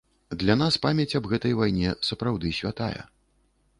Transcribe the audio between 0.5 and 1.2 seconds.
нас памяць